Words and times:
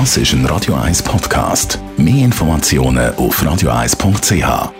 Das 0.00 0.16
ist 0.16 0.32
ein 0.32 0.44
Radio 0.46 0.74
1 0.74 1.04
Podcast. 1.04 1.78
Mehr 1.96 2.24
Informationen 2.24 3.14
auf 3.14 3.40
radio1.ch. 3.40 4.72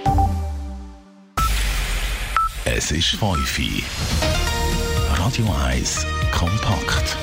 Es 2.64 2.90
ist 2.90 3.10
5 3.10 3.20
Uhr. 3.30 3.82
Radio 5.16 5.46
1 5.68 6.04
kompakt. 6.32 7.16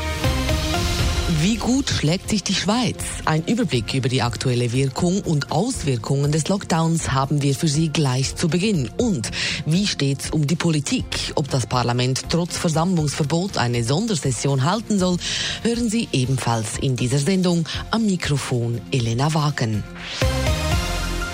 Wie 1.42 1.56
gut 1.56 1.90
schlägt 1.90 2.30
sich 2.30 2.44
die 2.44 2.54
Schweiz? 2.54 2.98
Ein 3.26 3.44
Überblick 3.46 3.96
über 3.96 4.10
die 4.10 4.22
aktuelle 4.22 4.74
Wirkung 4.74 5.22
und 5.22 5.52
Auswirkungen 5.52 6.32
des 6.32 6.48
Lockdowns 6.50 7.14
haben 7.14 7.42
wir 7.42 7.56
für 7.56 7.68
Sie 7.68 7.90
gleich 7.90 8.36
zu 8.36 8.48
Beginn. 8.48 8.92
Und 8.98 9.32
wie 9.66 9.88
steht's 9.88 10.30
um 10.30 10.46
die 10.46 10.56
Politik? 10.56 11.04
Ob 11.34 11.50
das 11.50 11.66
Parlament 11.66 12.26
trotz 12.30 12.58
Versammlungsverbot 12.58 13.58
eine 13.58 13.84
Sondersession 13.84 14.66
halten 14.66 15.00
soll, 15.00 15.18
hören 15.64 15.90
Sie 15.90 16.08
ebenfalls 16.12 16.78
in 16.78 16.96
dieser 16.96 17.18
Sendung 17.18 17.68
am 17.90 18.06
Mikrofon 18.06 18.80
Elena 18.92 19.34
Wagen. 19.34 19.84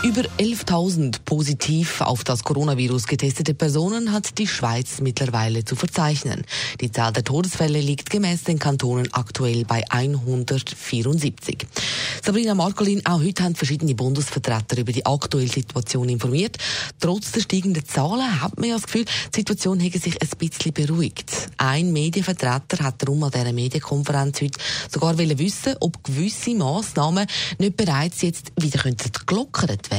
Über 0.07 0.21
11.000 0.21 1.17
positiv 1.25 1.99
auf 1.99 2.23
das 2.23 2.45
Coronavirus 2.45 3.07
getestete 3.07 3.53
Personen 3.53 4.13
hat 4.13 4.37
die 4.37 4.47
Schweiz 4.47 5.01
mittlerweile 5.01 5.65
zu 5.65 5.75
verzeichnen. 5.75 6.45
Die 6.79 6.89
Zahl 6.89 7.11
der 7.11 7.25
Todesfälle 7.25 7.81
liegt 7.81 8.09
gemäß 8.09 8.45
den 8.45 8.57
Kantonen 8.57 9.11
aktuell 9.11 9.65
bei 9.65 9.83
174. 9.89 11.67
Sabrina 12.23 12.55
Markolin, 12.55 13.05
auch 13.05 13.21
heute 13.21 13.43
haben 13.43 13.55
verschiedene 13.55 13.95
Bundesvertreter 13.95 14.77
über 14.77 14.93
die 14.93 15.05
aktuelle 15.05 15.49
Situation 15.49 16.07
informiert. 16.07 16.57
Trotz 17.01 17.33
der 17.33 17.41
steigenden 17.41 17.85
Zahlen 17.85 18.41
hat 18.41 18.57
man 18.57 18.69
ja 18.69 18.75
das 18.75 18.85
Gefühl, 18.85 19.03
die 19.03 19.39
Situation 19.39 19.81
hätte 19.81 19.99
sich 19.99 20.21
ein 20.21 20.29
bisschen 20.39 20.71
beruhigt. 20.71 21.33
Ein 21.57 21.91
Medienvertreter 21.91 22.81
hat 22.81 23.03
darum 23.03 23.23
an 23.23 23.31
dieser 23.31 23.51
Medienkonferenz 23.51 24.39
heute 24.39 24.59
sogar 24.89 25.17
wissen, 25.17 25.75
ob 25.81 26.01
gewisse 26.05 26.55
Massnahmen 26.55 27.27
nicht 27.59 27.75
bereits 27.75 28.21
jetzt 28.21 28.53
wieder 28.57 28.89
gelockert 29.25 29.91
werden 29.91 29.96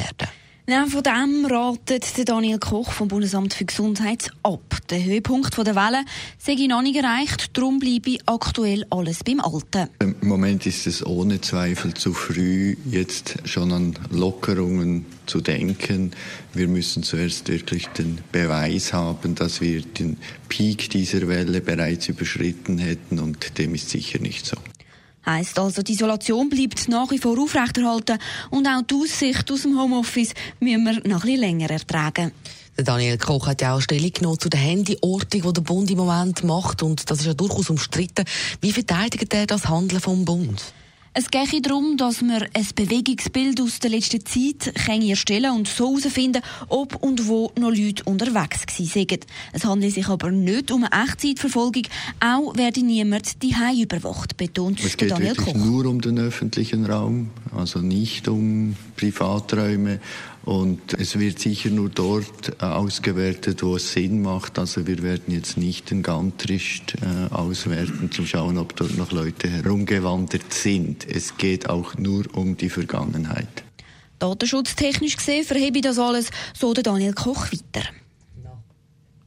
ja, 0.68 0.84
von 0.84 1.02
dem 1.02 1.46
ratet 1.46 2.28
Daniel 2.28 2.58
Koch 2.58 2.92
vom 2.92 3.08
Bundesamt 3.08 3.54
für 3.54 3.64
Gesundheit 3.64 4.30
ab. 4.42 4.77
Der 4.91 5.02
Höhepunkt 5.02 5.56
der 5.56 5.74
Welle 5.74 6.04
sei 6.36 6.66
noch 6.66 6.82
nicht 6.82 6.96
erreicht, 6.96 7.56
darum 7.56 7.78
bleibe 7.78 8.19
aktuell 8.26 8.84
alles 8.91 9.24
beim 9.24 9.41
Alten. 9.41 9.88
Im 10.00 10.16
Moment 10.20 10.66
ist 10.66 10.86
es 10.86 11.06
ohne 11.06 11.41
Zweifel 11.41 11.94
zu 11.94 12.12
früh, 12.12 12.76
jetzt 12.84 13.36
schon 13.44 13.72
an 13.72 13.94
Lockerungen 14.10 15.06
zu 15.24 15.41
denken. 15.41 16.10
Wir 16.52 16.69
müssen 16.69 17.02
zuerst 17.02 17.48
wirklich 17.48 17.86
den 17.86 18.19
Beweis 18.30 18.92
haben, 18.92 19.34
dass 19.36 19.62
wir 19.62 19.80
den 19.80 20.19
Peak 20.50 20.91
dieser 20.91 21.28
Welle 21.28 21.62
bereits 21.62 22.10
überschritten 22.10 22.76
hätten 22.76 23.20
und 23.20 23.56
dem 23.56 23.74
ist 23.74 23.88
sicher 23.88 24.19
nicht 24.19 24.44
so. 24.44 24.58
Heißt 25.29 25.59
also, 25.59 25.83
die 25.83 25.93
Isolation 25.93 26.48
bleibt 26.48 26.89
nach 26.89 27.11
wie 27.11 27.19
vor 27.19 27.39
aufrechterhalten 27.39 28.19
und 28.48 28.67
auch 28.67 28.81
die 28.81 28.95
Aussicht 28.95 29.53
aus 29.53 29.61
dem 29.61 29.79
Homeoffice 29.79 30.33
müssen 30.59 30.84
wir 30.87 30.93
noch 30.95 31.03
ein 31.03 31.21
bisschen 31.21 31.41
länger 31.41 31.71
ertragen. 31.71 32.33
Daniel 32.79 33.19
Koch 33.19 33.47
hat 33.47 33.61
ja 33.61 33.75
auch 33.75 33.83
Stellung 33.83 34.11
genommen 34.11 34.39
zu 34.39 34.49
der 34.49 34.61
Handyortung, 34.61 35.43
die 35.43 35.53
der 35.53 35.61
Bund 35.61 35.91
im 35.91 35.99
Moment 35.99 36.45
macht 36.45 36.83
und 36.83 37.11
das 37.11 37.21
ist 37.21 37.27
ja 37.27 37.34
durchaus 37.34 37.69
umstritten. 37.69 38.25
Wie 38.62 38.73
verteidigt 38.73 39.34
er 39.34 39.47
das 39.47 39.69
Handeln 39.69 40.01
vom 40.01 40.25
Bund? 40.25 40.62
Es 41.19 41.33
geht 41.33 41.66
darum, 41.66 41.97
dass 41.97 42.22
wir 42.22 42.42
ein 42.55 42.66
Bewegungsbild 42.77 43.61
aus 43.61 43.80
der 43.80 43.91
letzten 43.91 44.24
Zeit 44.24 44.72
erstellen 44.86 45.50
und 45.50 45.66
so 45.66 45.98
herausfinden, 45.98 46.42
ob 46.69 46.94
und 47.02 47.27
wo 47.27 47.50
noch 47.58 47.72
Leute 47.72 48.05
unterwegs 48.05 48.60
waren. 48.69 49.19
Es 49.52 49.64
handelt 49.64 49.94
sich 49.94 50.06
aber 50.06 50.30
nicht 50.30 50.70
um 50.70 50.84
eine 50.84 51.02
Echtzeitverfolgung. 51.05 51.83
Auch 52.20 52.56
werde 52.56 52.84
niemand 52.84 53.42
die 53.42 53.52
überwacht, 53.83 54.36
betont 54.36 54.78
es 54.78 54.97
geht 54.97 55.10
Daniel 55.10 55.34
Koch. 55.34 55.55
nur 55.55 55.86
um 55.86 56.00
den 56.00 56.20
öffentlichen 56.20 56.86
Raum, 56.86 57.30
also 57.53 57.80
nicht 57.80 58.28
um 58.28 58.77
Privaträume. 58.94 59.98
Und 60.48 60.94
es 60.94 61.18
wird 61.18 61.38
sicher 61.38 61.68
nur 61.68 61.91
dort 61.91 62.56
äh, 62.62 62.64
ausgewertet, 62.64 63.62
wo 63.62 63.76
es 63.76 63.92
Sinn 63.92 64.22
macht. 64.22 64.59
Also 64.59 64.86
wir 64.86 65.03
werden 65.03 65.34
jetzt 65.34 65.59
nicht 65.59 65.91
den 65.91 66.03
Gantrist 66.03 66.94
äh, 67.03 67.34
auswerten, 67.34 67.98
um 68.04 68.10
zu 68.10 68.25
schauen, 68.25 68.56
ob 68.56 68.75
dort 68.75 68.97
noch 68.97 69.12
Leute 69.12 69.50
herumgewandert 69.50 70.50
sind. 70.54 71.06
Es 71.06 71.37
geht 71.37 71.69
auch 71.69 71.98
nur 71.98 72.25
um 72.34 72.56
die 72.56 72.70
Vergangenheit. 72.70 73.62
Datenschutztechnisch 74.20 75.19
gesehen 75.19 75.44
verhebe 75.44 75.81
ich 75.81 75.84
das 75.84 75.98
alles, 75.98 76.31
so 76.58 76.72
der 76.72 76.82
Daniel 76.82 77.12
Koch 77.12 77.53
weiter. 77.53 77.87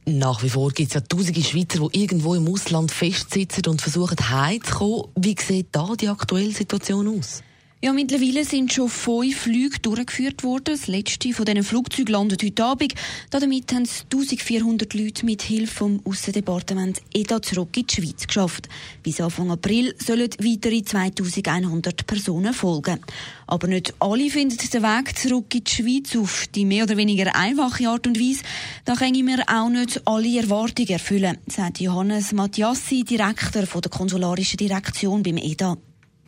Nach 0.04 0.42
wie 0.42 0.50
vor 0.50 0.72
gibt 0.72 0.88
es 0.88 0.94
ja 0.94 1.02
tausende 1.02 1.40
Schweizer, 1.40 1.88
die 1.88 2.00
irgendwo 2.02 2.34
im 2.34 2.48
Ausland 2.48 2.90
festsitzen 2.90 3.66
und 3.68 3.80
versuchen 3.80 4.28
heimzukommen. 4.28 5.04
Wie 5.14 5.36
sieht 5.38 5.68
da 5.70 5.94
die 5.94 6.08
aktuelle 6.08 6.50
Situation 6.50 7.16
aus? 7.16 7.44
Ja, 7.84 7.92
mittlerweile 7.92 8.44
sind 8.44 8.72
schon 8.72 8.88
fünf 8.88 9.40
Flüge 9.40 9.80
durchgeführt 9.80 10.44
worden. 10.44 10.66
Das 10.66 10.86
letzte 10.86 11.32
von 11.32 11.44
diesen 11.44 11.64
Flugzeugen 11.64 12.12
landet 12.12 12.44
heute 12.44 12.64
Abend. 12.64 12.94
Damit 13.30 13.72
haben 13.72 13.82
es 13.82 14.04
1400 14.04 14.94
Leute 14.94 15.26
mit 15.26 15.42
Hilfe 15.42 15.74
vom 15.78 16.00
Aussendepartement 16.04 17.02
EDA 17.12 17.42
zurück 17.42 17.76
in 17.76 17.88
die 17.88 17.94
Schweiz 17.94 18.28
geschafft. 18.28 18.68
Bis 19.02 19.20
Anfang 19.20 19.50
April 19.50 19.96
sollen 19.98 20.30
weitere 20.38 20.84
2100 20.84 22.06
Personen 22.06 22.54
folgen. 22.54 23.00
Aber 23.48 23.66
nicht 23.66 23.92
alle 23.98 24.30
finden 24.30 24.58
den 24.72 24.82
Weg 24.84 25.18
zurück 25.18 25.52
in 25.52 25.64
die 25.64 25.70
Schweiz 25.72 26.14
auf 26.14 26.46
die 26.54 26.64
mehr 26.64 26.84
oder 26.84 26.96
weniger 26.96 27.34
einfache 27.34 27.88
Art 27.88 28.06
und 28.06 28.20
Weise. 28.20 28.44
Da 28.84 28.94
können 28.94 29.26
wir 29.26 29.42
auch 29.48 29.70
nicht 29.70 30.00
alle 30.04 30.38
Erwartungen 30.38 30.88
erfüllen, 30.88 31.38
sagt 31.48 31.80
Johannes 31.80 32.30
Mattiassi, 32.30 33.02
Direktor 33.02 33.62
der 33.62 33.90
Konsularischen 33.90 34.58
Direktion 34.58 35.24
beim 35.24 35.36
EDA. 35.36 35.76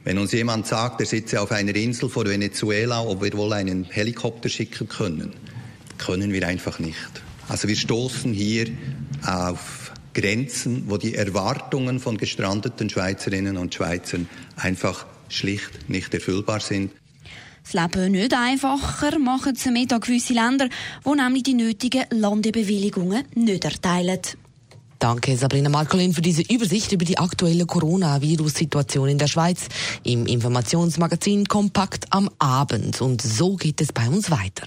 Wenn 0.04 0.19
uns 0.19 0.32
jemand 0.32 0.66
sagt, 0.66 1.00
er 1.00 1.06
sitze 1.06 1.41
auf 1.41 1.50
einer 1.50 1.75
Insel 1.75 2.10
vor 2.10 2.26
Venezuela, 2.26 3.03
ob 3.03 3.22
wir 3.22 3.32
wohl 3.32 3.54
einen 3.54 3.84
Helikopter 3.84 4.50
schicken 4.50 4.87
können, 4.87 5.32
können 5.97 6.31
wir 6.31 6.47
einfach 6.47 6.78
nicht. 6.78 7.22
Also 7.48 7.69
wir 7.69 7.76
stoßen 7.76 8.32
hier 8.32 8.69
auf 9.26 9.92
Grenzen, 10.12 10.84
wo 10.88 10.98
die 10.98 11.15
Erwartungen 11.15 12.00
von 12.00 12.19
gestrandeten 12.19 12.91
Schweizerinnen 12.91 13.56
und 13.56 13.75
Schweizern 13.75 14.28
einfach 14.56 15.06
schlicht 15.28 15.88
nicht 15.88 16.12
erfüllbar 16.12 16.60
sind. 16.60 16.92
Das 17.62 17.72
Leben 17.72 18.12
nicht 18.12 18.34
einfacher 18.34 19.19
machen 19.19 19.56
sie 19.56 19.71
mit 19.71 19.91
an 19.91 20.00
gewisse 20.00 20.34
Länder, 20.34 20.69
die 21.04 21.10
nämlich 21.10 21.44
die 21.44 21.54
nötigen 21.54 22.04
Landebewilligungen 22.10 23.25
nicht 23.34 23.65
erteilen. 23.65 24.21
Danke, 25.04 25.37
Sabrina 25.37 25.69
Markolin, 25.69 26.15
für 26.15 26.22
diese 26.22 26.41
Übersicht 26.41 26.91
über 26.92 27.04
die 27.04 27.19
aktuelle 27.19 27.66
Coronavirus-Situation 27.66 29.10
in 29.10 29.19
der 29.19 29.26
Schweiz 29.26 29.69
im 30.03 30.25
Informationsmagazin 30.25 31.47
Kompakt 31.47 32.06
am 32.09 32.31
Abend. 32.38 33.03
Und 33.03 33.20
so 33.20 33.56
geht 33.56 33.82
es 33.82 33.92
bei 33.92 34.09
uns 34.09 34.31
weiter. 34.31 34.66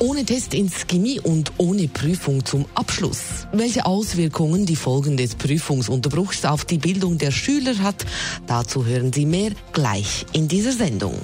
Ohne 0.00 0.24
Test 0.24 0.54
ins 0.54 0.88
Chemie 0.88 1.20
und 1.20 1.52
ohne 1.58 1.86
Prüfung 1.86 2.44
zum 2.44 2.66
Abschluss. 2.74 3.46
Welche 3.52 3.86
Auswirkungen 3.86 4.66
die 4.66 4.74
Folgen 4.74 5.16
des 5.16 5.36
Prüfungsunterbruchs 5.36 6.44
auf 6.44 6.64
die 6.64 6.78
Bildung 6.78 7.16
der 7.16 7.30
Schüler 7.30 7.78
hat, 7.78 8.06
dazu 8.48 8.84
hören 8.84 9.12
Sie 9.12 9.24
mehr 9.24 9.52
gleich 9.72 10.26
in 10.32 10.48
dieser 10.48 10.72
Sendung. 10.72 11.14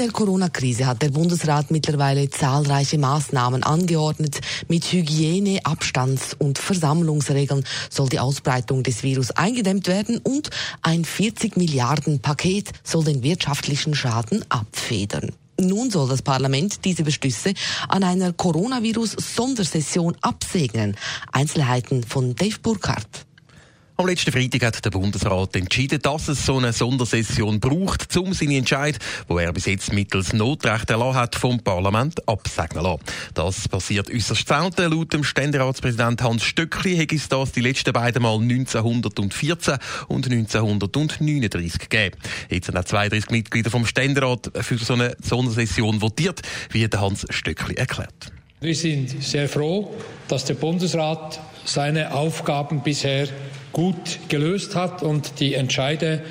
Der 0.00 0.12
Corona-Krise 0.12 0.86
hat 0.86 1.02
der 1.02 1.10
Bundesrat 1.10 1.70
mittlerweile 1.70 2.30
zahlreiche 2.30 2.96
Maßnahmen 2.96 3.62
angeordnet. 3.62 4.40
Mit 4.66 4.90
Hygiene, 4.90 5.60
Abstands- 5.64 6.32
und 6.38 6.56
Versammlungsregeln 6.58 7.66
soll 7.90 8.08
die 8.08 8.18
Ausbreitung 8.18 8.82
des 8.82 9.02
Virus 9.02 9.30
eingedämmt 9.32 9.88
werden 9.88 10.16
und 10.16 10.48
ein 10.80 11.04
40 11.04 11.58
Milliarden 11.58 12.18
Paket 12.18 12.70
soll 12.82 13.04
den 13.04 13.22
wirtschaftlichen 13.22 13.94
Schaden 13.94 14.42
abfedern. 14.48 15.32
Nun 15.60 15.90
soll 15.90 16.08
das 16.08 16.22
Parlament 16.22 16.86
diese 16.86 17.02
Beschlüsse 17.02 17.52
an 17.86 18.02
einer 18.02 18.32
Coronavirus-Sondersession 18.32 20.16
absegnen. 20.22 20.96
Einzelheiten 21.30 22.04
von 22.04 22.34
Dave 22.34 22.56
Burkhardt. 22.62 23.26
Am 24.00 24.06
letzten 24.06 24.32
Freitag 24.32 24.64
hat 24.64 24.82
der 24.82 24.88
Bundesrat 24.88 25.54
entschieden, 25.56 26.00
dass 26.00 26.26
es 26.28 26.46
so 26.46 26.56
eine 26.56 26.72
Sondersession 26.72 27.60
braucht, 27.60 28.16
um 28.16 28.32
seine 28.32 28.56
Entscheid, 28.56 28.98
wo 29.28 29.38
er 29.38 29.52
bis 29.52 29.66
jetzt 29.66 29.92
mittels 29.92 30.32
Notrecht 30.32 30.88
erlassen 30.88 31.18
hat, 31.18 31.34
vom 31.34 31.60
Parlament 31.60 32.26
absegnen 32.26 32.82
lassen. 32.82 33.02
Das 33.34 33.68
passiert 33.68 34.10
äußerst 34.10 34.48
selten. 34.48 34.90
Laut 34.90 35.12
dem 35.12 35.22
Ständeratspräsident 35.22 36.22
Hans 36.22 36.44
Stöckli 36.44 36.96
hätte 36.96 37.14
es 37.14 37.28
das 37.28 37.52
die 37.52 37.60
letzten 37.60 37.92
beiden 37.92 38.22
Mal 38.22 38.40
1914 38.40 39.76
und 40.08 40.24
1939 40.24 41.78
gegeben. 41.78 42.16
Jetzt 42.48 42.68
haben 42.68 42.78
auch 42.78 42.84
32 42.84 43.28
Mitglieder 43.28 43.70
vom 43.70 43.84
Ständerat 43.84 44.50
für 44.62 44.78
so 44.78 44.94
eine 44.94 45.14
Sondersession 45.22 46.00
votiert, 46.00 46.40
wie 46.70 46.88
der 46.88 47.02
Hans 47.02 47.26
Stöckli 47.28 47.74
erklärt. 47.74 48.32
Wir 48.62 48.74
sind 48.74 49.22
sehr 49.22 49.46
froh, 49.46 49.94
dass 50.26 50.46
der 50.46 50.54
Bundesrat 50.54 51.38
seine 51.64 52.14
Aufgaben 52.14 52.82
bisher 52.82 53.28
gut 53.72 54.18
gelöst 54.28 54.74
hat 54.74 55.02
und 55.02 55.40
die 55.40 55.54
Entscheide 55.54 56.22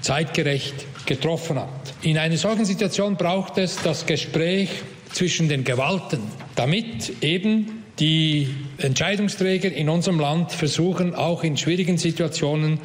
zeitgerecht 0.00 0.74
getroffen 1.06 1.58
hat. 1.58 1.68
In 2.02 2.18
einer 2.18 2.36
solchen 2.36 2.64
Situation 2.64 3.16
braucht 3.16 3.58
es 3.58 3.78
das 3.82 4.06
Gespräch 4.06 4.68
zwischen 5.12 5.48
den 5.48 5.64
Gewalten, 5.64 6.20
damit 6.54 7.22
eben 7.22 7.82
die 7.98 8.54
Entscheidungsträger 8.78 9.72
in 9.72 9.88
unserem 9.88 10.20
Land 10.20 10.52
versuchen, 10.52 11.14
auch 11.14 11.42
in 11.42 11.56
schwierigen 11.56 11.98
Situationen 11.98 12.78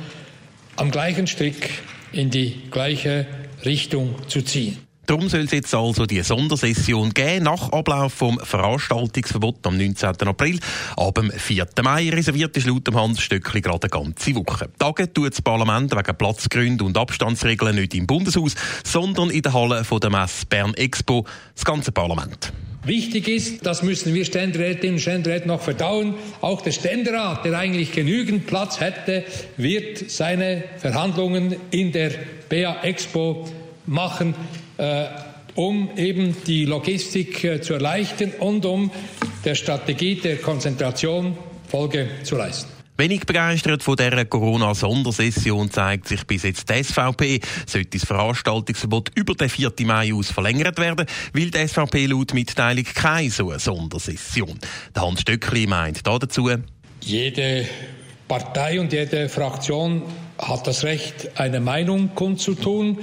am 0.76 0.90
gleichen 0.90 1.28
Strick 1.28 1.70
in 2.12 2.30
die 2.32 2.62
gleiche 2.72 3.28
Richtung 3.64 4.16
zu 4.28 4.42
ziehen. 4.42 4.78
Darum 5.06 5.28
soll 5.28 5.42
es 5.42 5.52
jetzt 5.52 5.76
also 5.76 6.06
die 6.06 6.22
Sondersession 6.22 7.10
geben, 7.10 7.44
nach 7.44 7.74
Ablauf 7.74 8.14
vom 8.14 8.40
Veranstaltungsverbot 8.40 9.68
am 9.68 9.78
19. 9.78 10.10
April. 10.10 10.60
Ab 10.96 11.16
dem 11.16 11.30
4. 11.30 11.68
Mai 11.84 12.10
reserviert 12.10 12.56
ist 12.56 12.68
laut 12.68 12.88
Hans 12.94 13.22
Stöckli 13.22 13.60
gerade 13.60 13.92
eine 13.92 14.04
ganze 14.04 14.34
Woche. 14.34 14.70
Tage 14.80 15.12
tut 15.12 15.34
das 15.34 15.42
Parlament 15.42 15.92
wegen 15.92 16.18
Platzgründen 16.18 16.88
und 16.88 16.98
Abstandsregeln 16.98 17.76
nicht 17.76 17.94
im 17.96 18.08
Bundeshaus, 18.08 18.56
sondern 18.86 19.30
in 19.30 19.42
der 19.42 19.54
Halle 19.54 19.84
von 19.84 20.00
der 20.00 20.10
Messe 20.10 20.46
Bern 20.46 20.74
Expo, 20.76 21.26
das 21.54 21.66
ganze 21.66 21.92
Parlament. 21.92 22.54
Wichtig 22.86 23.28
ist, 23.28 23.66
das 23.66 23.84
müssen 23.84 24.14
wir 24.14 24.24
Ständerätinnen 24.24 24.96
und 24.96 25.02
Ständeräte 25.02 25.50
noch 25.50 25.62
verdauen, 25.62 26.16
auch 26.40 26.62
der 26.62 26.72
Ständerat, 26.72 27.44
der 27.44 27.58
eigentlich 27.58 27.92
genügend 27.92 28.48
Platz 28.48 28.80
hätte, 28.80 29.26
wird 29.58 30.10
seine 30.10 30.64
Verhandlungen 30.78 31.56
in 31.72 31.92
der 31.92 32.12
BA 32.50 32.84
Expo 32.84 33.50
machen. 33.86 34.36
Äh, 34.78 35.06
um 35.56 35.90
eben 35.98 36.36
die 36.48 36.66
Logistik 36.66 37.44
äh, 37.44 37.62
zu 37.62 37.74
erleichtern 37.74 38.32
und 38.40 38.66
um 38.66 38.92
der 39.46 39.56
Strategie 39.56 40.16
der 40.16 40.38
Konzentration 40.38 41.38
Folge 41.68 42.08
zu 42.24 42.36
leisten. 42.36 42.72
Wenig 42.96 43.26
begeistert 43.26 43.82
von 43.82 43.96
dieser 43.96 44.24
Corona-Sondersession 44.26 45.72
zeigt 45.72 46.08
sich 46.08 46.26
bis 46.28 46.44
jetzt 46.44 46.70
die 46.70 46.84
SVP. 46.84 47.40
Sollte 47.66 47.98
das 47.98 48.06
Veranstaltungsverbot 48.06 49.10
über 49.16 49.34
den 49.34 49.50
4. 49.50 49.72
Mai 49.80 50.14
aus 50.14 50.30
verlängert 50.30 50.78
werden, 50.78 51.08
will 51.34 51.50
die 51.50 51.68
SVP 51.68 52.06
laut 52.06 52.36
Mitteilung 52.36 52.86
keine 52.94 53.32
so 53.32 53.50
eine 53.50 53.60
Sondersession. 53.60 54.60
Der 54.96 55.02
Hans 55.02 55.22
Stöckli 55.22 55.66
meint 55.66 56.06
dazu, 56.06 56.52
jede 57.02 57.66
Partei 58.28 58.80
und 58.80 58.94
jede 58.94 59.28
Fraktion 59.28 60.04
hat 60.38 60.68
das 60.68 60.84
Recht, 60.84 61.32
eine 61.40 61.60
Meinung 61.60 62.14
kundzutun. 62.14 63.00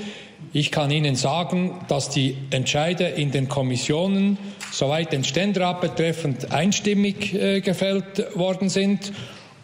Ich 0.53 0.73
kann 0.73 0.91
Ihnen 0.91 1.15
sagen, 1.15 1.81
dass 1.87 2.09
die 2.11 2.37
Entscheide 2.51 3.05
in 3.05 3.31
den 3.31 3.49
Kommissionen, 3.49 4.37
soweit 4.73 5.13
den 5.13 5.23
Ständerat 5.23 5.81
betreffend, 5.81 6.51
einstimmig 6.51 7.35
äh, 7.35 7.61
gefällt 7.61 8.37
worden 8.37 8.69
sind 8.69 9.13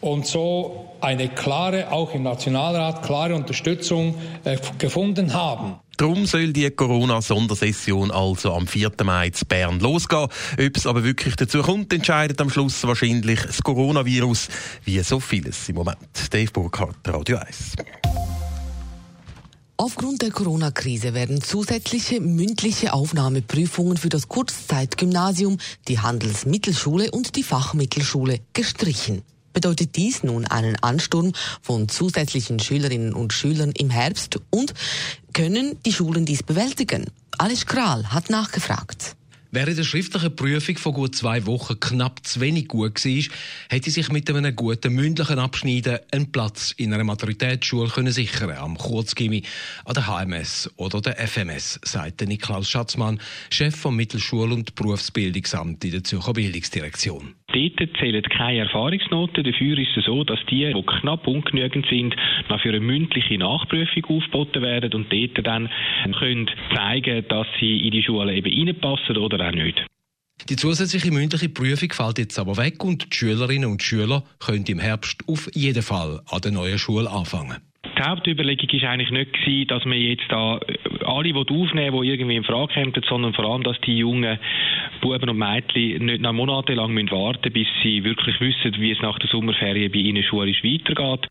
und 0.00 0.26
so 0.26 0.94
eine 1.00 1.28
klare, 1.28 1.90
auch 1.90 2.14
im 2.14 2.22
Nationalrat, 2.22 3.02
klare 3.02 3.34
Unterstützung 3.34 4.14
äh, 4.44 4.58
gefunden 4.78 5.34
haben. 5.34 5.74
Darum 5.96 6.26
soll 6.26 6.52
die 6.52 6.70
Corona-Sondersession 6.70 8.12
also 8.12 8.52
am 8.52 8.68
4. 8.68 8.92
Mai 9.02 9.30
zu 9.30 9.44
Bern 9.44 9.80
losgehen. 9.80 10.24
Ob 10.24 10.76
es 10.76 10.86
aber 10.86 11.02
wirklich 11.02 11.34
dazu 11.34 11.62
kommt, 11.62 11.92
entscheidet 11.92 12.40
am 12.40 12.50
Schluss 12.50 12.86
wahrscheinlich 12.86 13.40
das 13.40 13.62
Coronavirus, 13.62 14.48
wie 14.84 15.00
so 15.00 15.18
vieles 15.18 15.68
im 15.68 15.76
Moment. 15.76 15.98
Dave 16.30 16.52
Burkhardt, 16.52 16.96
Radio 17.08 17.38
1. 17.38 17.76
Aufgrund 19.78 20.22
der 20.22 20.30
Corona-Krise 20.30 21.12
werden 21.12 21.42
zusätzliche 21.42 22.18
mündliche 22.18 22.94
Aufnahmeprüfungen 22.94 23.98
für 23.98 24.08
das 24.08 24.26
Kurzzeitgymnasium, 24.26 25.58
die 25.86 25.98
Handelsmittelschule 25.98 27.10
und 27.10 27.36
die 27.36 27.42
Fachmittelschule 27.42 28.40
gestrichen. 28.54 29.20
Bedeutet 29.52 29.96
dies 29.96 30.22
nun 30.22 30.46
einen 30.46 30.76
Ansturm 30.82 31.32
von 31.60 31.90
zusätzlichen 31.90 32.58
Schülerinnen 32.58 33.12
und 33.12 33.34
Schülern 33.34 33.72
im 33.72 33.90
Herbst 33.90 34.40
und 34.48 34.72
können 35.34 35.78
die 35.84 35.92
Schulen 35.92 36.24
dies 36.24 36.42
bewältigen? 36.42 37.06
Alice 37.36 37.66
Kral 37.66 38.10
hat 38.12 38.30
nachgefragt. 38.30 39.14
Während 39.50 39.78
der 39.78 39.84
schriftlichen 39.84 40.34
Prüfung 40.34 40.76
von 40.76 40.92
gut 40.92 41.14
zwei 41.14 41.46
Wochen 41.46 41.78
knapp 41.78 42.26
zu 42.26 42.40
wenig 42.40 42.68
gut 42.68 43.04
war, 43.04 43.22
hätte 43.68 43.90
sich 43.90 44.10
mit 44.10 44.28
einem 44.28 44.54
guten 44.56 44.92
mündlichen 44.92 45.38
Abschneiden 45.38 45.98
einen 46.10 46.32
Platz 46.32 46.74
in 46.76 46.92
einer 46.92 47.04
Maturitätsschule 47.04 48.12
sichern 48.12 48.50
am 48.50 48.76
Kurzgimmi, 48.76 49.42
an 49.84 49.94
der 49.94 50.06
HMS 50.06 50.70
oder 50.76 51.00
der 51.00 51.16
FMS, 51.28 51.80
sagte 51.84 52.26
Niklaus 52.26 52.68
Schatzmann, 52.68 53.20
Chef 53.50 53.76
vom 53.76 53.96
Mittelschul- 53.96 54.52
und 54.52 54.74
Berufsbildungsamt 54.74 55.84
in 55.84 55.92
der 55.92 56.04
Zürcher 56.04 56.32
Bildungsdirektion. 56.32 57.34
Dort 57.56 57.96
zählen 57.98 58.22
keine 58.24 58.58
Erfahrungsnoten. 58.60 59.42
Dafür 59.42 59.78
ist 59.78 59.96
es 59.96 60.04
so, 60.04 60.24
dass 60.24 60.38
die, 60.50 60.70
die 60.70 60.82
knapp 60.82 61.26
ungenügend 61.26 61.86
sind, 61.88 62.14
noch 62.50 62.60
für 62.60 62.68
eine 62.68 62.80
mündliche 62.80 63.38
Nachprüfung 63.38 64.04
aufgeboten 64.04 64.62
werden 64.62 64.92
und 64.92 65.10
dort 65.10 65.46
dann 65.46 65.70
können 66.18 66.50
zeigen, 66.74 67.24
dass 67.28 67.46
sie 67.58 67.78
in 67.78 67.92
die 67.92 68.02
Schule 68.02 68.34
eben 68.34 68.68
reinpassen 68.68 69.16
oder 69.16 69.48
auch 69.48 69.52
nicht. 69.52 69.86
Die 70.50 70.56
zusätzliche 70.56 71.10
mündliche 71.10 71.48
Prüfung 71.48 71.92
fällt 71.92 72.18
jetzt 72.18 72.38
aber 72.38 72.58
weg 72.58 72.84
und 72.84 73.10
die 73.10 73.16
Schülerinnen 73.16 73.70
und 73.70 73.82
Schüler 73.82 74.22
können 74.38 74.66
im 74.66 74.78
Herbst 74.78 75.24
auf 75.26 75.48
jeden 75.54 75.82
Fall 75.82 76.20
an 76.30 76.40
der 76.42 76.52
neuen 76.52 76.78
Schule 76.78 77.10
anfangen. 77.10 77.56
Die 77.98 78.02
Hauptüberlegung 78.02 78.82
war 78.82 78.90
eigentlich 78.90 79.10
nicht, 79.10 79.32
gewesen, 79.32 79.68
dass 79.68 79.84
man 79.86 79.98
jetzt 79.98 80.24
da 80.28 80.60
alle 81.06 81.34
aufnehmen 81.34 82.02
die 82.02 82.08
irgendwie 82.08 82.36
in 82.36 82.44
Frage 82.44 82.74
kommen, 82.74 82.92
sondern 83.08 83.32
vor 83.32 83.46
allem, 83.46 83.62
dass 83.62 83.80
die 83.86 83.96
jungen 83.96 84.38
Buben 85.00 85.30
und 85.30 85.38
Mädchen 85.38 86.04
nicht 86.04 86.20
noch 86.20 86.32
monatelang 86.32 86.94
warten 87.10 87.40
müssen, 87.42 87.52
bis 87.52 87.68
sie 87.82 88.04
wirklich 88.04 88.38
wissen, 88.40 88.80
wie 88.80 88.92
es 88.92 89.00
nach 89.00 89.18
der 89.18 89.30
Sommerferien 89.30 89.90
bei 89.90 89.98
ihnen 89.98 90.22
schulisch 90.22 90.62
weitergeht. 90.62 91.28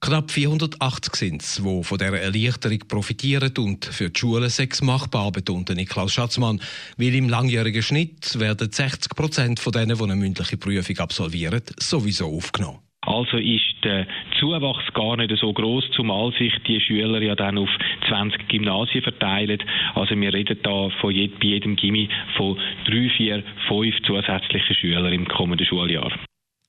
Knapp 0.00 0.30
480 0.30 1.16
sind 1.16 1.42
es, 1.42 1.56
die 1.56 1.82
von 1.82 1.98
dieser 1.98 2.20
Erleichterung 2.20 2.78
profitieren 2.86 3.52
und 3.58 3.84
für 3.84 4.10
die 4.10 4.18
Schulen 4.18 4.48
sechs 4.48 4.80
machbar, 4.80 5.32
betonte 5.32 5.74
Niklaus 5.74 6.12
Schatzmann. 6.12 6.60
Weil 6.96 7.16
im 7.16 7.28
langjährigen 7.28 7.82
Schnitt 7.82 8.38
werden 8.38 8.70
60 8.70 9.16
Prozent 9.16 9.60
von 9.60 9.72
denen, 9.72 9.98
die 9.98 10.02
eine 10.02 10.14
mündliche 10.14 10.56
Prüfung 10.56 10.98
absolvieren, 10.98 11.62
sowieso 11.78 12.28
aufgenommen. 12.28 12.78
Also 13.06 13.36
ist 13.36 13.84
der 13.84 14.06
Zuwachs 14.38 14.92
gar 14.92 15.16
nicht 15.16 15.32
so 15.40 15.52
groß, 15.52 15.84
zumal 15.94 16.32
sich 16.32 16.52
die 16.66 16.80
Schüler 16.80 17.22
ja 17.22 17.34
dann 17.36 17.58
auf 17.58 17.70
20 18.08 18.48
Gymnasien 18.48 19.02
verteilen. 19.02 19.62
Also 19.94 20.16
wir 20.16 20.34
reden 20.34 20.58
da 20.62 20.90
von 21.00 21.14
jed 21.14 21.38
bei 21.38 21.46
jedem 21.46 21.76
Gimmi 21.76 22.08
von 22.36 22.58
drei, 22.86 23.08
vier, 23.16 23.44
fünf 23.68 23.94
zusätzlichen 24.02 24.76
Schülern 24.76 25.12
im 25.12 25.28
kommenden 25.28 25.66
Schuljahr. 25.66 26.12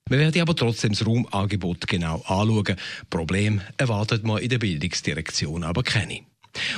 Wir 0.10 0.20
werden 0.20 0.42
aber 0.42 0.56
trotzdem 0.56 0.92
das 0.92 1.06
Raumangebot 1.06 1.88
genau 1.88 2.22
anschauen. 2.26 2.76
Problem 3.10 3.62
erwartet 3.78 4.24
man 4.24 4.42
in 4.42 4.50
der 4.50 4.60
Bildungsdirektion 4.60 5.64
aber 5.64 5.84
keine. 5.84 6.22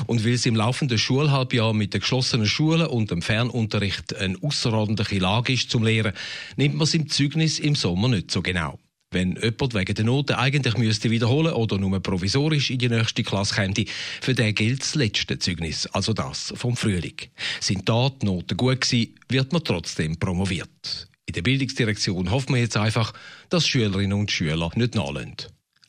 Und 0.08 0.26
weil 0.26 0.34
es 0.34 0.46
im 0.46 0.56
laufenden 0.56 0.98
Schulhalbjahr 0.98 1.74
mit 1.74 1.94
den 1.94 2.02
geschlossenen 2.02 2.46
Schulen 2.46 2.88
und 2.88 3.12
dem 3.12 3.22
Fernunterricht 3.22 4.16
eine 4.16 4.38
außerordentliche 4.42 5.20
Lage 5.20 5.54
ist 5.54 5.72
zum 5.72 5.84
Lehren, 5.84 6.14
nimmt 6.58 6.76
man 6.76 6.84
es 6.84 6.94
im 6.94 7.08
Zeugnis 7.08 7.60
im 7.60 7.76
Sommer 7.76 8.10
nicht 8.10 8.32
so 8.32 8.42
genau. 8.42 8.80
Wenn 9.14 9.36
jemand 9.36 9.74
wegen 9.74 9.94
der 9.94 10.06
Noten 10.06 10.34
eigentlich 10.36 10.78
müsste 10.78 11.12
wiederholen 11.12 11.54
oder 11.54 11.78
nur 11.78 12.00
provisorisch 12.00 12.70
in 12.72 12.80
die 12.80 12.88
nächste 12.88 13.24
Klasse 13.24 13.56
käme, 13.56 13.86
für 14.22 14.34
den 14.34 14.56
gilt 14.56 14.82
das 14.82 14.96
letzte 14.96 15.38
Zeugnis, 15.38 15.86
also 15.88 16.14
das 16.14 16.54
vom 16.56 16.78
Frühling. 16.78 17.18
Sind 17.60 17.90
da 17.90 18.10
die 18.10 18.26
Noten 18.26 18.56
gut 18.56 18.80
gewesen, 18.80 19.16
wird 19.28 19.52
man 19.52 19.66
trotzdem 19.66 20.18
promoviert. 20.18 21.10
In 21.26 21.34
der 21.34 21.42
Bildungsdirektion 21.42 22.32
hofft 22.32 22.50
man 22.50 22.62
jetzt 22.62 22.78
einfach, 22.78 23.14
dass 23.50 23.68
Schülerinnen 23.68 24.18
und 24.18 24.32
Schüler 24.32 24.72
nicht 24.76 24.96
nachlassen. 24.96 25.36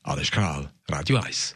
Alles 0.02 0.32
klar, 0.32 0.73
Radio 0.88 1.18
1. 1.18 1.54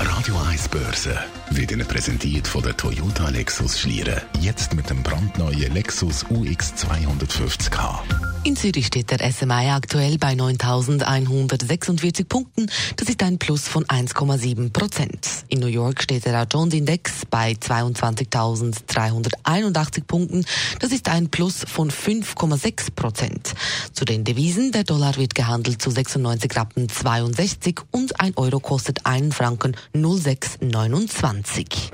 Radio 0.00 0.36
1 0.48 0.68
Börse 0.68 1.16
wird 1.50 1.70
Ihnen 1.70 1.86
präsentiert 1.86 2.48
von 2.48 2.62
der 2.62 2.76
Toyota 2.76 3.28
Lexus 3.28 3.78
Schlieren. 3.78 4.20
Jetzt 4.40 4.74
mit 4.74 4.88
dem 4.90 5.02
brandneuen 5.02 5.72
Lexus 5.74 6.24
UX 6.30 6.72
250k. 6.74 8.00
In 8.42 8.56
Zürich 8.56 8.86
steht 8.86 9.10
der 9.10 9.30
SMI 9.30 9.68
aktuell 9.68 10.16
bei 10.16 10.32
9.146 10.32 12.24
Punkten. 12.24 12.70
Das 12.96 13.10
ist 13.10 13.22
ein 13.22 13.38
Plus 13.38 13.68
von 13.68 13.84
1,7 13.84 14.72
Prozent. 14.72 15.44
In 15.48 15.60
New 15.60 15.66
York 15.66 16.02
steht 16.02 16.24
der 16.24 16.46
Dow 16.46 16.60
Jones 16.60 16.72
Index 16.72 17.26
bei 17.28 17.52
22.381 17.52 20.04
Punkten. 20.04 20.46
Das 20.78 20.90
ist 20.90 21.10
ein 21.10 21.28
Plus 21.28 21.66
von 21.66 21.90
5,6 21.90 22.94
Prozent. 22.96 23.52
Zu 23.92 24.06
den 24.06 24.24
Devisen, 24.24 24.72
der 24.72 24.84
Dollar 24.84 25.16
wird 25.16 25.34
gehandelt 25.34 25.82
zu 25.82 25.90
96 25.90 26.56
Rappen 26.56 26.88
62 26.88 27.80
und 27.90 28.20
ein 28.20 28.32
Euro 28.36 28.58
kostet 28.58 29.04
einen 29.04 29.32
Franken 29.32 29.76
0629. 29.92 31.90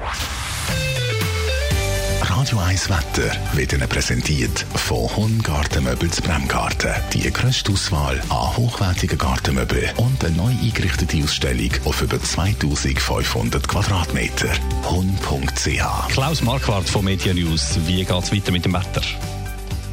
Radio 2.47 2.61
1 2.61 2.91
Wetter 2.91 3.37
wird 3.55 3.73
Ihnen 3.73 3.89
präsentiert 3.89 4.67
von 4.77 5.17
Honn 5.17 5.43
Gartenmöbel 5.43 6.09
zu 6.09 6.23
Bremgarten. 6.23 6.93
Die 7.13 7.29
grösste 7.33 7.73
Auswahl 7.73 8.23
an 8.29 8.57
hochwertigen 8.57 9.19
Gartenmöbeln 9.19 9.91
und 9.97 10.25
eine 10.25 10.37
neu 10.37 10.53
eingerichtete 10.53 11.25
Ausstellung 11.25 11.73
auf 11.85 12.03
über 12.03 12.23
2500 12.23 13.67
Quadratmeter. 13.67 14.51
Honn.ch 14.85 16.13
Klaus 16.13 16.43
Marquardt 16.43 16.89
von 16.89 17.05
Media 17.05 17.35
News. 17.35 17.81
Wie 17.85 18.05
geht 18.05 18.23
es 18.23 18.33
weiter 18.33 18.53
mit 18.53 18.65
dem 18.65 18.75
Wetter? 18.75 19.03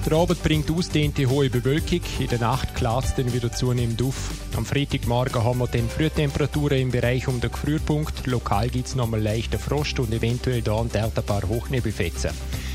Der 0.06 0.14
Abend 0.18 0.44
bringt 0.44 0.70
ausdehnte 0.70 1.30
hohe 1.30 1.50
Bewölkung. 1.50 2.02
In 2.20 2.28
der 2.28 2.40
Nacht 2.40 2.76
klart 2.76 3.06
es 3.06 3.16
dann 3.16 3.32
wieder 3.32 3.54
zunehmend 3.54 4.02
auf. 4.02 4.32
Am 4.58 4.66
Freitagmorgen 4.66 5.44
haben 5.44 5.60
wir 5.60 5.68
dann 5.68 5.88
Frühtemperaturen 5.88 6.78
im 6.78 6.92
Bereich 6.92 7.28
um 7.30 7.40
den 7.40 7.52
Gefrierpunkt. 7.52 8.28
Lokal 8.28 8.68
gibt 8.70 8.88
es 8.88 8.96
nochmal 8.96 9.22
leichten 9.22 9.60
Frost 9.60 10.00
und 10.00 10.14
eventuell 10.14 10.62
da 10.62 10.74
und 10.74 10.94
dort 10.94 11.18
ein 11.18 11.24
paar 11.24 11.48
Hochnebelfetzen. 11.48 12.32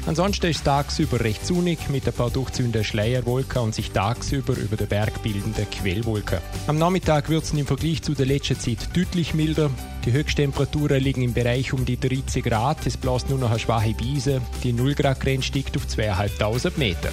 Ansonsten 0.06 0.46
ist 0.46 0.58
es 0.58 0.62
tagsüber 0.62 1.20
recht 1.20 1.46
sonnig 1.46 1.90
mit 1.90 2.06
ein 2.06 2.12
paar 2.12 2.30
durchziehenden 2.30 2.84
Schleierwolken 2.84 3.62
und 3.62 3.74
sich 3.74 3.90
tagsüber 3.90 4.56
über 4.56 4.76
den 4.76 4.88
Berg 4.88 5.22
bildende 5.22 5.66
Quellwolken. 5.66 6.38
Am 6.66 6.78
Nachmittag 6.78 7.28
wird 7.28 7.44
es 7.44 7.52
im 7.52 7.66
Vergleich 7.66 8.02
zu 8.02 8.14
der 8.14 8.26
letzten 8.26 8.58
Zeit 8.58 8.96
deutlich 8.96 9.34
milder. 9.34 9.70
Die 10.04 10.12
Höchsttemperaturen 10.12 11.02
liegen 11.02 11.22
im 11.22 11.34
Bereich 11.34 11.72
um 11.72 11.84
die 11.84 11.98
30 11.98 12.44
Grad. 12.44 12.86
Es 12.86 12.96
bläst 12.96 13.28
nur 13.28 13.38
noch 13.38 13.50
eine 13.50 13.58
schwache 13.58 13.94
Biese. 13.94 14.40
Die 14.62 14.72
0 14.72 14.94
Grad 14.94 15.20
Grenze 15.20 15.48
steigt 15.48 15.76
auf 15.76 15.86
2500 15.86 16.78
Meter. 16.78 17.10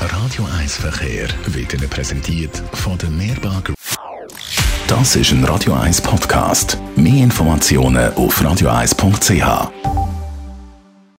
Radio 0.00 0.46
1 0.58 0.76
Verkehr 0.76 1.28
wird 1.46 1.72
Ihnen 1.72 1.88
präsentiert 1.88 2.62
von 2.74 2.98
der 2.98 3.08
Mehrberg. 3.10 3.72
Das 4.86 5.16
ist 5.16 5.32
ein 5.32 5.44
Radio 5.44 5.72
1 5.72 6.02
Podcast. 6.02 6.78
Mehr 6.94 7.24
Informationen 7.24 8.12
auf 8.14 8.40
radio1.ch. 8.42 9.93